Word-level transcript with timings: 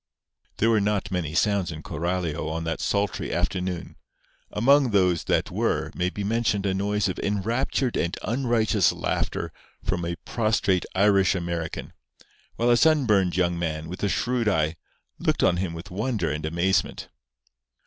There 0.57 0.71
were 0.71 0.81
not 0.81 1.11
many 1.11 1.35
sounds 1.35 1.71
in 1.71 1.83
Coralio 1.83 2.49
on 2.49 2.63
that 2.63 2.79
sultry 2.81 3.31
afternoon. 3.31 3.97
Among 4.49 4.89
those 4.89 5.25
that 5.25 5.51
were 5.51 5.91
may 5.93 6.09
be 6.09 6.23
mentioned 6.23 6.65
a 6.65 6.73
noise 6.73 7.07
of 7.07 7.19
enraptured 7.19 7.95
and 7.95 8.17
unrighteous 8.23 8.91
laughter 8.93 9.53
from 9.83 10.03
a 10.03 10.15
prostrate 10.25 10.85
Irish 10.95 11.35
American, 11.35 11.93
while 12.55 12.71
a 12.71 12.77
sunburned 12.77 13.37
young 13.37 13.59
man, 13.59 13.87
with 13.89 14.01
a 14.01 14.09
shrewd 14.09 14.47
eye, 14.49 14.75
looked 15.19 15.43
on 15.43 15.57
him 15.57 15.75
with 15.75 15.91
wonder 15.91 16.31
and 16.31 16.47
amazement. 16.47 17.09